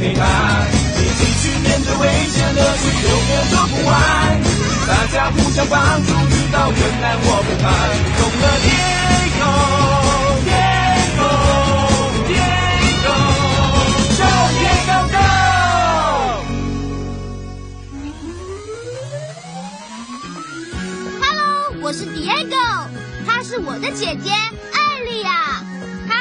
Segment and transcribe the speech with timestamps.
[0.00, 0.24] 陪他。
[0.96, 3.92] 一起去面对危险，乐趣永远做不完。
[4.88, 7.68] 大家互相帮助，遇到困难我不怕。
[8.16, 9.44] 懂了，Diego
[10.48, 11.20] Diego
[12.30, 13.08] Diego，
[14.16, 14.20] 就
[14.56, 15.18] Diego Go。
[21.20, 21.44] Hello，
[21.82, 22.56] 我是 Diego，
[23.26, 25.62] 她是我的姐姐艾莉亚。
[26.08, 26.14] 嗨，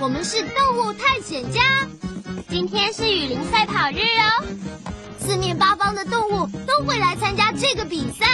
[0.00, 1.60] 我们是动物探险家。
[2.54, 4.44] 今天是雨林赛跑日哦，
[5.18, 8.26] 四面八方的动物都会来参加这个比赛，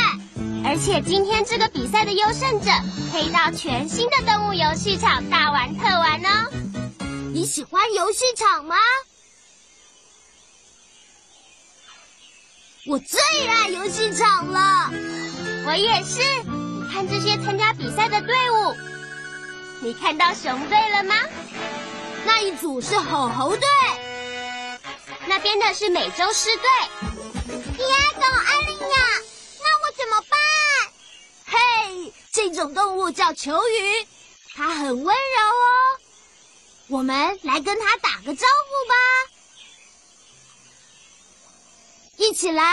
[0.63, 2.71] 而且今天这个比赛的优胜者
[3.11, 6.51] 可以到全新的动物游戏场大玩特玩哦。
[7.33, 8.77] 你喜欢游戏场吗？
[12.89, 14.91] 我最爱游戏场了。
[15.67, 16.21] 我也是。
[16.45, 18.77] 你看这些参加比赛的队伍，
[19.81, 21.15] 你看到熊队了吗？
[22.27, 23.67] 那一组是吼猴队，
[25.31, 26.69] 那边的是美洲狮队。
[27.77, 29.23] 迪亚狗、艾丽亚，
[29.61, 30.37] 那我怎么办？
[31.47, 34.09] 嘿，这种动物叫球鱼，
[34.57, 36.01] 它很温柔哦。
[36.89, 38.97] 我们来跟它打个招呼吧，
[42.17, 42.65] 一起来！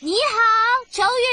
[0.00, 0.40] 你好，
[0.90, 1.24] 球鱼。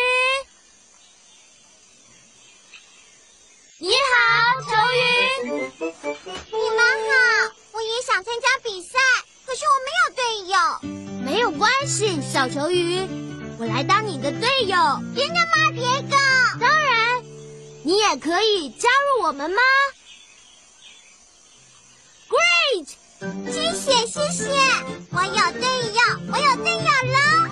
[3.80, 5.02] 你好，球鱼。
[6.52, 9.00] 你们好，我也想参加比赛。
[11.34, 13.08] 没有关系，小球鱼，
[13.58, 14.78] 我来当你的队友。
[15.16, 16.16] 真的吗，别哥？
[16.60, 17.24] 当然，
[17.82, 19.58] 你也可以加入我们吗
[22.30, 22.86] ？Great！
[23.52, 24.46] 谢谢谢谢，
[25.10, 26.02] 我有队友，
[26.32, 26.86] 我有队友
[27.16, 27.50] 了。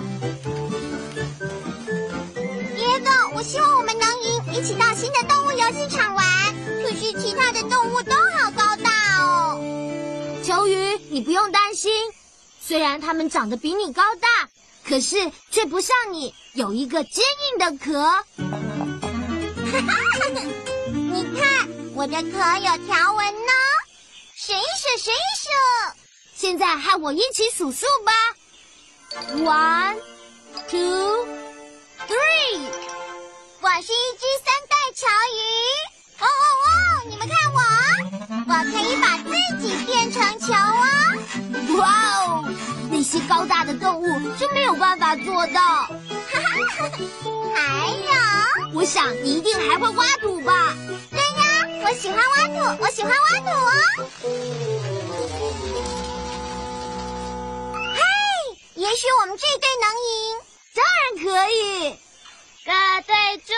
[2.76, 6.24] 别哥，我希望我们能赢，一起到新的动物游戏场玩。
[6.84, 9.60] 可是其他的动物都好高大哦。
[10.44, 11.90] 球鱼，你不用担心，
[12.72, 14.48] 虽然它们长得比你高大，
[14.82, 18.24] 可是却不像你有一个坚硬的壳。
[20.90, 23.52] 你看，我的壳有条纹呢。
[24.34, 25.50] 数一数，数一数。
[26.34, 28.12] 现在和我一起数数吧。
[29.34, 29.98] One,
[30.70, 31.26] two,
[32.08, 32.58] three。
[33.60, 35.38] 我是一只三代球鱼。
[36.20, 36.26] 哦哦
[36.64, 37.04] 哦！
[37.10, 37.60] 你们看我，
[38.48, 39.28] 我可以把自
[39.60, 41.01] 己变成球哦。
[41.76, 41.88] 哇
[42.26, 42.44] 哦！
[42.90, 44.06] 那些高大的动物
[44.38, 45.60] 就没有办法做到。
[45.60, 45.90] 哈
[46.68, 46.90] 哈，
[47.54, 50.74] 还有，我想你一定还会挖土吧？
[51.10, 53.70] 对呀，我喜欢挖土，我喜欢挖土哦。
[57.94, 58.00] 嘿，
[58.74, 60.40] 也许我们这队能赢。
[60.74, 61.98] 当然可以。
[62.64, 62.70] 各
[63.06, 63.56] 队注意，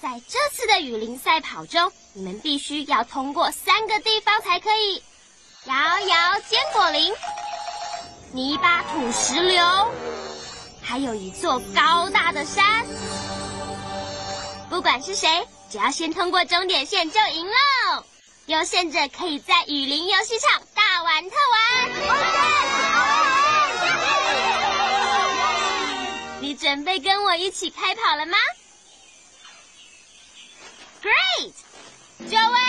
[0.00, 5.02] 在这次的雨林赛跑中，你们必须要通过三个地方才可以：
[5.66, 7.10] 摇摇坚果林、
[8.32, 9.64] 泥巴土石流，
[10.82, 12.84] 还有一座高大的山。
[14.68, 18.04] 不管是谁，只要先通过终点线就赢喽！
[18.44, 21.90] 优胜者可以在雨林游戏场大玩特玩。
[26.40, 28.36] 你准备跟我一起开跑了吗
[31.02, 31.54] ？Great！
[32.30, 32.60] 就位，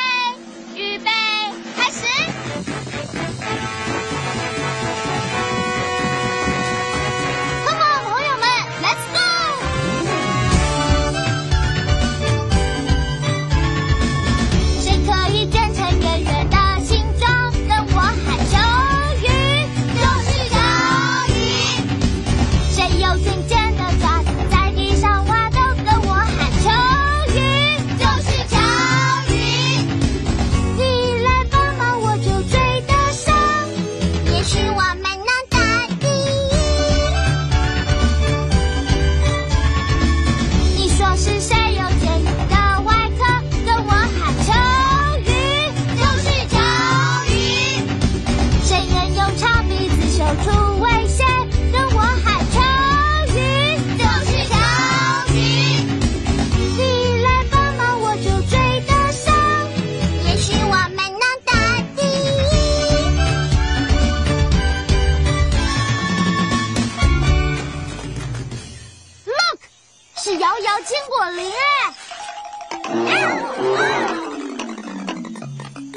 [70.26, 71.94] 是摇摇坚果林哎！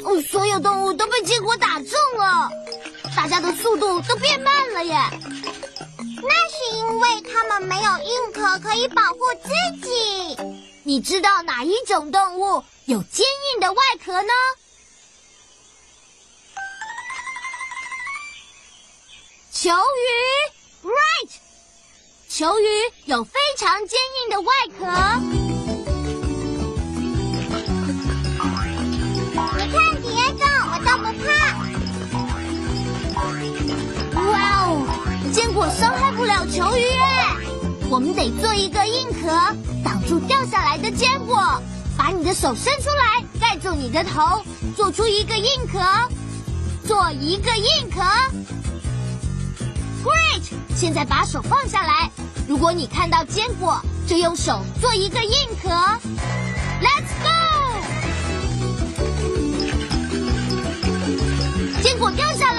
[0.05, 2.47] 哦，所有动物都被坚果打中了，
[3.15, 4.95] 大家的速度都变慢了耶。
[6.21, 9.49] 那是因为它们没有硬壳可以保护自
[9.81, 10.37] 己。
[10.83, 13.25] 你知道哪一种动物有坚
[13.55, 14.31] 硬的外壳呢？
[19.51, 21.48] 球鱼，right。
[22.29, 22.63] 球鱼
[23.05, 24.47] 有非常坚硬的外
[24.77, 24.85] 壳。
[29.57, 31.27] 你看，迪埃哥，我都不怕。
[34.21, 34.31] 哇
[34.67, 34.69] 哦，
[35.33, 37.35] 坚果伤害不了球鱼哎！
[37.89, 39.27] 我们得做一个硬壳，
[39.83, 41.59] 挡住掉下来的坚果。
[41.97, 44.45] 把你的手伸出来，盖住你的头，
[44.77, 45.79] 做出一个硬壳，
[46.87, 48.03] 做一个硬壳。
[50.03, 50.43] Great！
[50.75, 52.09] 现在把手放下来。
[52.47, 55.31] 如果你看到坚果，就用手做一个硬
[55.61, 55.69] 壳。
[56.81, 57.29] Let's go！
[61.81, 62.58] 坚果掉下来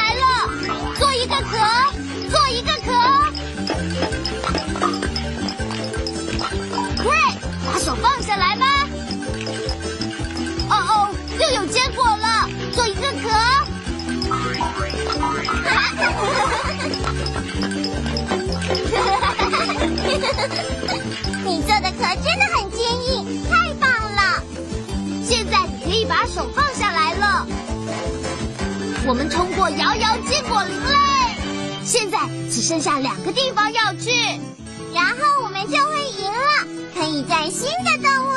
[21.45, 24.43] 你做的壳真的很坚硬，太棒了！
[25.25, 27.47] 现在你可以把手放下来了。
[29.07, 30.95] 我们通过摇摇坚果林嘞，
[31.85, 32.19] 现在
[32.51, 34.11] 只剩下两个地方要去，
[34.95, 38.30] 然后我们就会赢了，可以在新的动物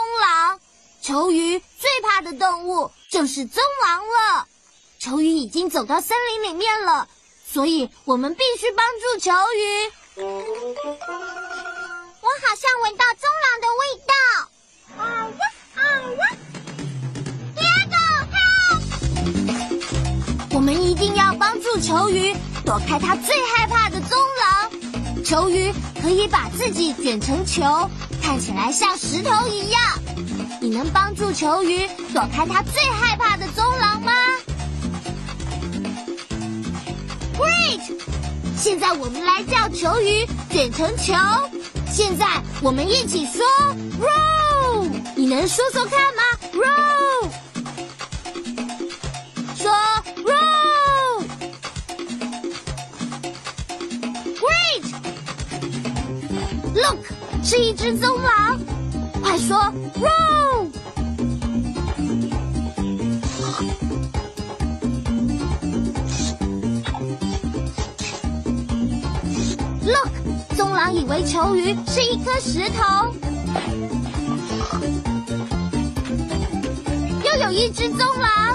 [0.00, 0.58] 棕狼。
[1.02, 4.46] 球鱼最怕的动物就是棕狼了。
[4.98, 7.06] 球鱼已经走到森林里面了，
[7.46, 9.92] 所以我们必须帮助球鱼。
[10.16, 10.24] 我
[12.46, 14.14] 好像闻到棕狼的味道。
[14.96, 15.04] 啊
[15.38, 15.44] 哇
[15.76, 15.84] 啊
[16.16, 16.22] 哇！
[17.54, 17.96] 第二个，
[20.54, 22.34] 我们一定要帮助球鱼
[22.64, 24.70] 躲开它最害怕的棕狼。
[25.24, 25.70] 球鱼
[26.00, 27.62] 可以把自己卷成球，
[28.30, 29.82] 看起来像石头一样。
[30.60, 31.84] 你能帮助球鱼
[32.14, 34.12] 躲开它最害怕的棕狼吗
[37.36, 37.80] ？Great！
[38.56, 41.12] 现在我们来叫球鱼卷成球。
[41.90, 42.24] 现在
[42.62, 43.44] 我们一起说
[44.00, 44.88] roll。
[45.16, 46.22] 你能说说看吗
[46.52, 46.99] ？roll。
[57.50, 58.60] 是一只棕狼，
[59.20, 59.58] 快说
[59.96, 60.70] roll。
[69.82, 70.10] Look，
[70.56, 73.12] 棕狼以为球鱼是一颗石头。
[77.24, 78.49] 又有一只棕狼，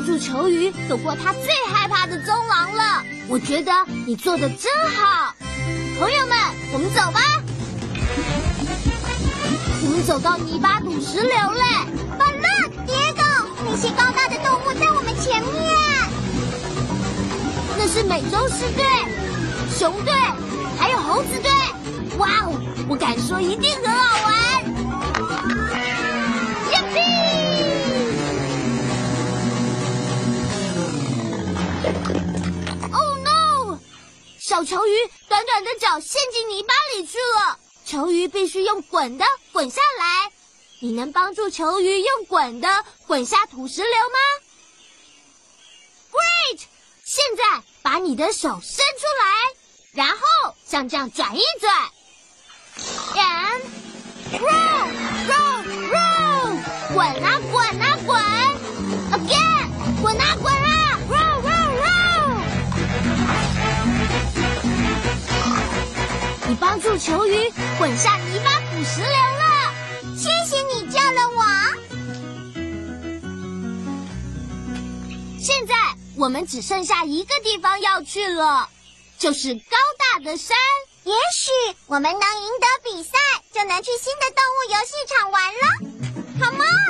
[0.00, 3.70] 帮助球鱼躲过它最害怕的棕狼了，我觉得
[4.06, 5.34] 你做的真好。
[5.98, 6.38] 朋友们，
[6.72, 7.20] 我们走吧。
[9.84, 11.60] 我们走到泥巴土石流嘞！
[12.18, 13.22] 巴乐，蝶狗，
[13.68, 15.52] 那些高大的动物在我们前面。
[17.76, 18.82] 那是美洲狮队、
[19.70, 20.14] 熊队，
[20.78, 21.50] 还有猴子队。
[22.16, 24.39] 哇哦，我敢说一定很好玩。
[34.50, 37.56] 小球鱼短短的脚陷进泥巴里去了。
[37.86, 40.32] 球鱼必须用滚的滚下来，
[40.80, 44.18] 你能帮助球鱼用滚的滚下土石流吗
[46.10, 46.62] ？Great！
[47.04, 49.54] 现在把你的手伸出来，
[49.92, 51.72] 然后像这样转一转
[53.14, 53.60] ，and
[54.32, 54.90] roll
[55.28, 56.58] roll roll，
[56.92, 58.20] 滚啊滚啊滚
[59.12, 60.59] ，again，滚啊滚
[66.60, 69.72] 帮助球鱼滚下泥巴捕石流了，
[70.14, 71.42] 谢谢你救了我。
[75.40, 75.74] 现在
[76.16, 78.68] 我们只剩下一个地方要去了，
[79.18, 80.56] 就是高大的山。
[81.04, 81.50] 也许
[81.86, 82.20] 我们能赢
[82.60, 83.12] 得比赛，
[83.54, 85.60] 就能去新的动物游戏场玩了。
[86.38, 86.89] Come on，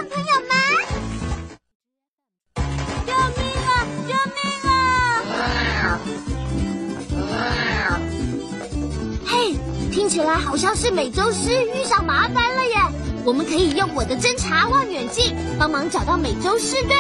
[10.01, 12.75] 听起来好像是美洲狮遇上麻烦了耶。
[13.23, 16.97] 我们可以用我的侦察望远镜帮忙找到美洲狮队。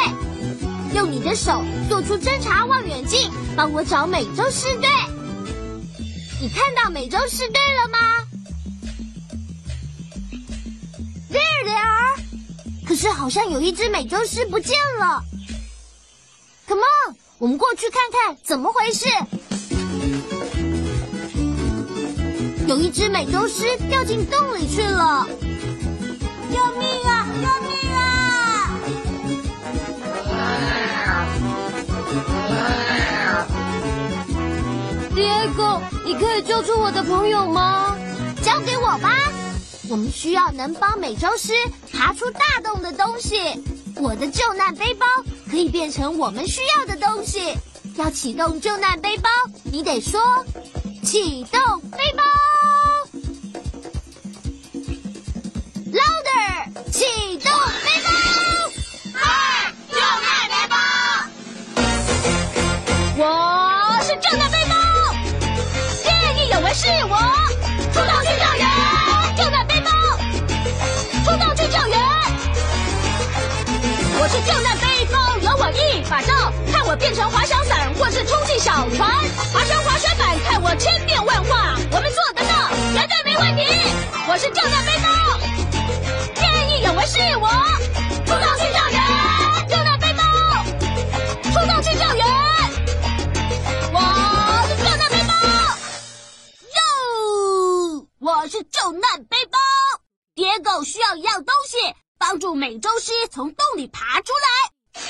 [0.94, 4.86] 用你的手做出侦察望远镜，帮我找美洲狮队。
[6.42, 7.98] 你看到美洲狮队了吗
[11.32, 12.20] ？There they are。
[12.86, 15.24] 可是好像有一只美洲狮不见了。
[16.68, 19.06] Come on，我们过去看看怎么回事。
[22.70, 25.26] 有一只美洲狮掉进洞里去了。
[26.52, 27.26] 救命啊！
[27.42, 28.78] 救命啊
[35.16, 37.96] ！Diego，你可以救出我的朋友吗？
[38.40, 39.16] 交给我吧。
[39.88, 41.52] 我们需要能帮美洲狮
[41.92, 43.40] 爬出大洞的东西。
[43.96, 45.04] 我的救难背包
[45.50, 47.52] 可以变成我们需要的东西。
[47.96, 49.28] 要启动救难背包，
[49.64, 50.20] 你得说
[51.02, 52.22] “启动背包
[57.10, 57.50] 启动
[57.84, 58.08] 背包。
[59.18, 59.26] 二，
[59.90, 60.76] 救难背包。
[63.16, 63.22] 我
[64.02, 64.74] 是救难背包，
[66.04, 67.14] 见义勇为是我，
[67.92, 68.64] 出动去救援，
[69.36, 69.90] 救难背包，
[71.24, 71.98] 出动去救援。
[74.20, 79.10] 我是救难背包，有我一把刀，看我变成滑翔伞或是充气小船，
[79.52, 83.66] 爬上滑雪板，看我千变万化，我们做得到，绝对没问题。
[84.28, 85.08] 我是救难背包，
[86.90, 87.48] 见义勇为是我，
[88.26, 88.98] 出动去救援，
[89.68, 90.22] 救难背包，
[91.44, 92.24] 出动去救援。
[93.92, 93.96] 我
[94.66, 95.32] 是救难背包，
[96.74, 98.08] 哟！
[98.18, 99.58] 我是救难背包。
[100.34, 101.76] 野狗需要一样东西，
[102.18, 105.02] 帮助美洲狮从洞里爬出来。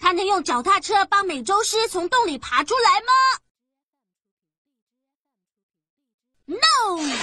[0.00, 3.12] 它能用脚踏车帮美洲狮从洞里爬出来吗
[6.46, 7.17] ？No。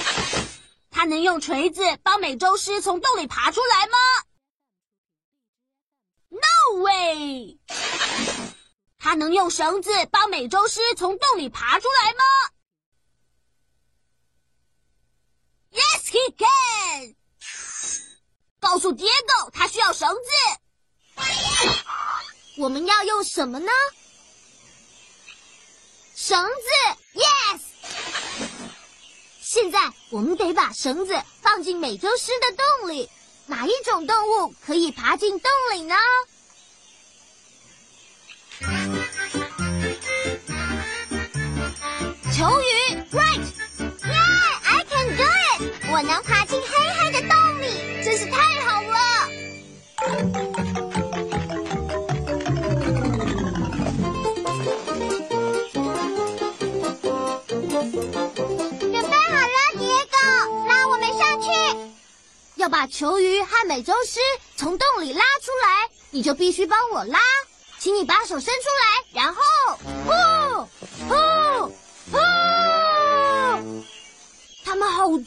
[1.06, 3.98] 能用锤子帮美洲狮从洞里爬出来吗
[6.28, 7.58] ？No way。
[8.98, 12.24] 他能用绳子帮美洲狮从洞里爬出来吗
[15.70, 17.14] ？Yes, he can。
[18.58, 20.20] 告诉爹狗，他需要绳子。
[22.58, 23.70] 我们要用什么呢？
[26.14, 26.50] 绳子
[27.14, 27.60] ，Yes。
[29.58, 29.78] 现在
[30.10, 33.08] 我们得把绳子放进美洲狮的洞里。
[33.46, 35.94] 哪一种动物可以爬进洞里呢？
[62.76, 64.20] 把球鱼和美洲狮
[64.54, 67.18] 从洞里拉出来，你就必须帮我拉。
[67.78, 69.42] 请你把手伸出来，然后
[70.04, 70.12] 呼
[71.08, 71.14] 呼
[72.12, 72.18] 呼！
[74.62, 75.24] 它们好重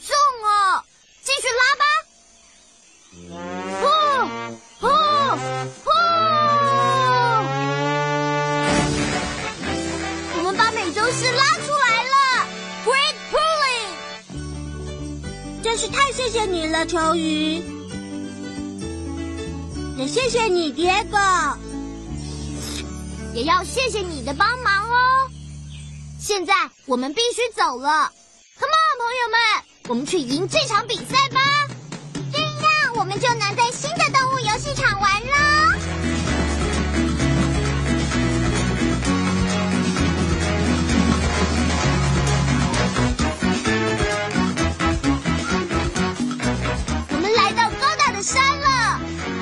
[15.92, 17.62] 太谢谢你了，球鱼。
[19.96, 21.18] 也谢谢你，蝶哥。
[23.34, 25.30] 也要谢谢你的帮忙哦。
[26.18, 26.54] 现在
[26.86, 28.10] 我们必须走了
[28.58, 29.38] ，Come on，朋友们，
[29.88, 31.40] 我们去赢这场比赛吧！
[32.32, 35.78] 这样我们就能在新的动物游戏场玩了。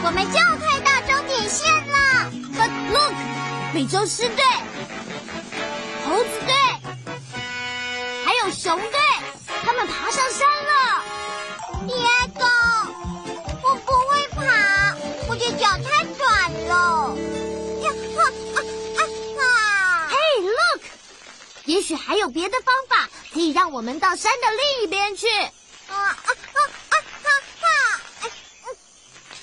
[0.09, 2.33] 我们就快到终点线了。
[2.57, 3.13] But look，
[3.75, 4.43] 美洲狮队、
[6.07, 6.55] 猴子队
[8.25, 8.99] 还有熊队，
[9.63, 11.05] 他们爬上山了。
[11.87, 11.95] 蝶
[12.41, 12.41] 狗，
[13.63, 14.97] 我不会爬，
[15.29, 17.15] 我的脚太短了。
[17.83, 18.21] 呀啊
[18.55, 18.59] 啊
[18.97, 19.01] 啊
[19.43, 20.83] 啊！Hey look，
[21.67, 25.27] 也许还有别的方法可以让我们到山的另一边去。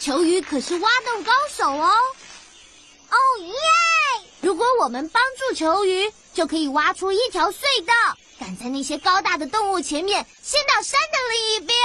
[0.05, 1.89] 球鱼可是挖洞高手哦。
[3.09, 3.55] 哦耶！
[4.39, 7.57] 如果我们帮助球鱼，就可以挖出一条隧
[7.87, 7.93] 道，
[8.39, 11.75] 赶在那些高大的动物前面，先到山的另一边。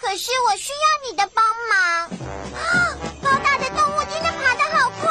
[0.00, 1.78] 可是我需要你的帮忙。
[2.58, 5.08] 啊，高大的动物真的爬得好快！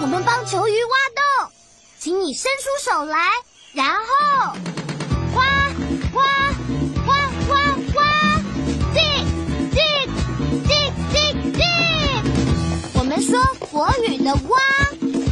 [0.00, 1.52] 我们帮球鱼挖洞，
[2.00, 3.28] 请你伸出手来，
[3.74, 4.56] 然后
[13.70, 14.58] 国语的哇，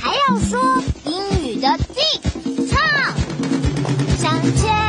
[0.00, 2.00] 还要说英语的 D
[2.68, 2.78] 唱，
[4.16, 4.87] 向前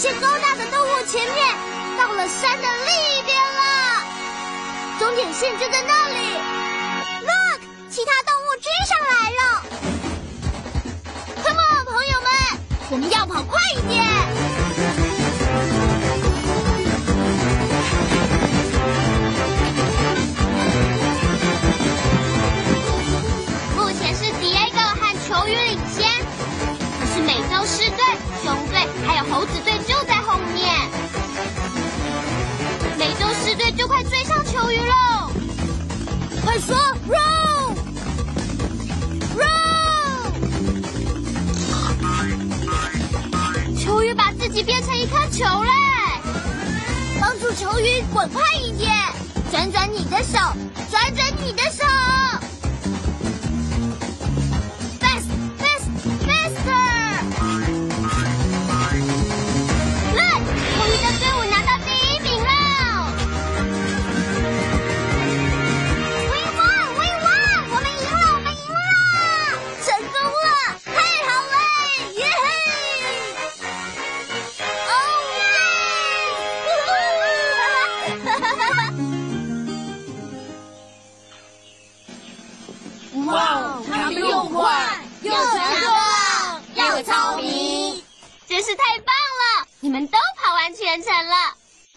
[0.00, 1.54] 些高大的动物前面，
[1.98, 3.60] 到了山的另一边了。
[4.98, 6.16] 终点线就在那里。
[7.20, 7.60] Look，
[7.90, 9.40] 其他动物追上来了。
[11.44, 12.30] Come on，朋友们，
[12.88, 14.02] 我们要跑快一点。
[23.76, 26.08] 目前是 Diego 和球鱼领先，
[26.98, 28.02] 可是美洲狮队、
[28.42, 29.69] 熊队还有猴子队
[45.40, 45.70] 球嘞！
[47.18, 48.92] 帮助球鱼滚快一点，
[49.50, 50.38] 转转你的手，
[50.90, 51.82] 转转你的手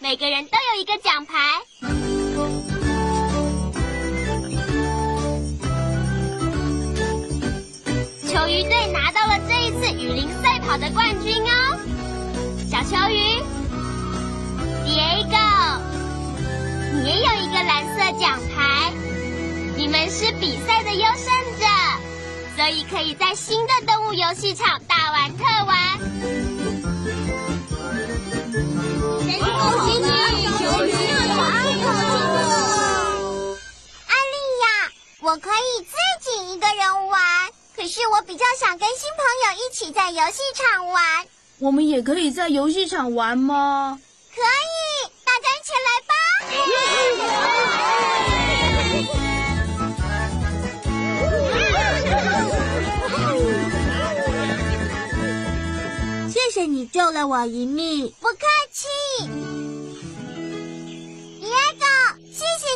[0.04, 1.38] 每个人都有一个奖牌。
[8.28, 11.78] 球鱼队拿到了这一次雨林赛跑的冠军哦。
[12.70, 13.40] 小球鱼
[14.84, 15.80] ，Diego，
[17.02, 18.92] 你也有一个蓝色奖牌。
[19.74, 21.64] 你们是比赛的优胜者，
[22.58, 26.33] 所以可以在新的动物游戏场大玩特玩。
[37.84, 41.26] 可是我比较想跟新朋友一起在游戏场玩。
[41.58, 44.00] 我们也可以在游戏场玩吗？
[44.34, 46.14] 可以，大家一起来吧！
[56.32, 58.10] 谢谢你救了我一命。
[58.18, 58.88] 不客气。
[61.42, 62.16] Diego，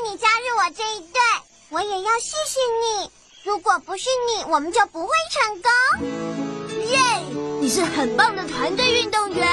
[0.05, 1.19] 你加入我这一队，
[1.71, 3.11] 我也要谢谢你。
[3.49, 5.71] 如果不是你，我们就不会成功。
[6.91, 6.99] 耶！
[7.63, 9.49] 你是很棒的团队运动员。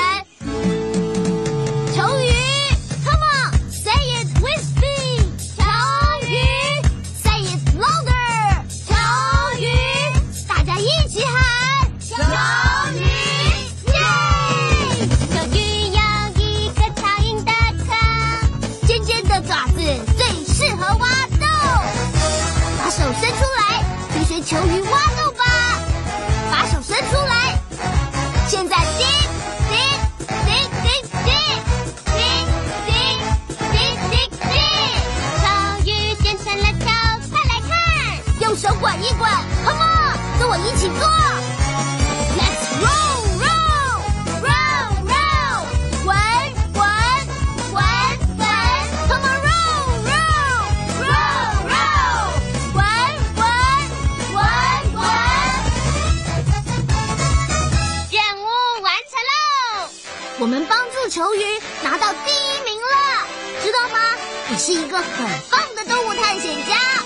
[64.96, 67.04] 个很棒的动物探险家。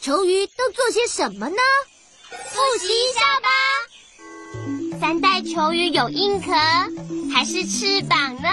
[0.00, 1.56] 球鱼都做些什么呢？
[2.30, 3.48] 复习一下吧。
[5.00, 6.52] 三代球鱼有硬壳
[7.34, 8.48] 还是翅膀呢？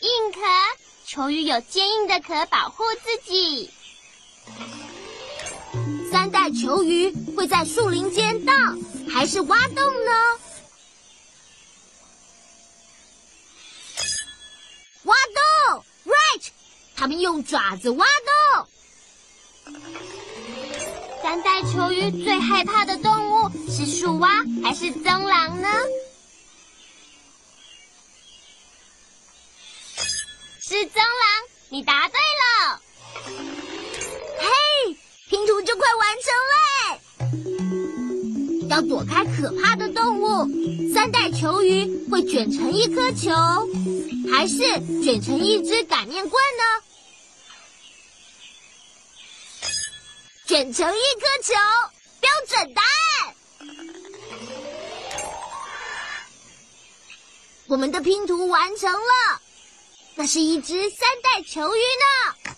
[0.00, 0.40] 硬壳，
[1.06, 3.70] 球鱼有坚硬的壳保护自己。
[6.12, 8.54] 三代球鱼会在树林间荡，
[9.10, 10.12] 还是挖洞呢？
[15.04, 15.84] 挖洞
[16.96, 18.66] 他们用爪子挖洞。
[21.22, 25.68] 三代球鱼最害怕的动物是树蛙还是棕狼呢？
[30.60, 32.80] 是棕狼，你答对了。
[34.38, 34.48] 嘿，
[35.28, 37.00] 拼图就快完成嘞！
[38.68, 40.48] 要躲开可怕的动物，
[40.92, 43.30] 三代球鱼会卷成一颗球，
[44.32, 44.58] 还是
[45.02, 46.64] 卷成一只擀面棍呢？
[50.56, 51.52] 卷成一颗球，
[52.18, 53.34] 标准答案。
[57.66, 59.42] 我们的拼图完成了，
[60.14, 62.54] 那是一只三代球鱼呢。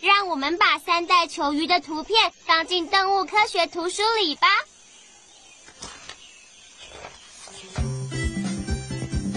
[0.00, 4.46] 让我们把三代球鱼的图片放进动物科学图书里吧。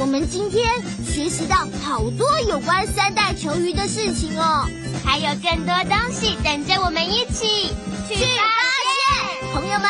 [0.06, 0.64] 我们今天
[1.04, 4.64] 学习到好多有关三代球鱼的事情哦，
[5.04, 7.74] 还有更多东西等着我们一起
[8.08, 8.46] 去发
[8.94, 9.52] 现。
[9.52, 9.90] 朋友们，